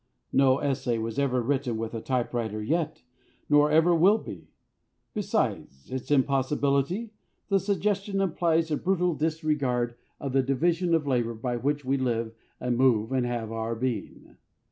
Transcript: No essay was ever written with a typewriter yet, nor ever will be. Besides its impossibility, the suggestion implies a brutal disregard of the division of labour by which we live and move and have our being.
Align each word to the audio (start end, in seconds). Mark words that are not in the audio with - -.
No 0.33 0.57
essay 0.57 0.97
was 0.97 1.19
ever 1.19 1.43
written 1.43 1.77
with 1.77 1.93
a 1.93 2.01
typewriter 2.01 2.59
yet, 2.59 3.03
nor 3.47 3.69
ever 3.69 3.93
will 3.93 4.17
be. 4.17 4.47
Besides 5.13 5.91
its 5.91 6.09
impossibility, 6.09 7.11
the 7.49 7.59
suggestion 7.59 8.19
implies 8.19 8.71
a 8.71 8.77
brutal 8.77 9.13
disregard 9.13 9.93
of 10.19 10.33
the 10.33 10.41
division 10.41 10.95
of 10.95 11.05
labour 11.05 11.35
by 11.35 11.55
which 11.55 11.85
we 11.85 11.97
live 11.97 12.33
and 12.59 12.75
move 12.77 13.11
and 13.11 13.27
have 13.27 13.51
our 13.51 13.75
being. 13.75 14.37